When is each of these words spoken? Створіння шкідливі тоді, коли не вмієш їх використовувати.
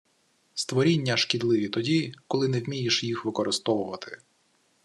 Створіння 0.53 1.17
шкідливі 1.17 1.69
тоді, 1.69 2.13
коли 2.27 2.47
не 2.47 2.59
вмієш 2.59 3.03
їх 3.03 3.25
використовувати. 3.25 4.21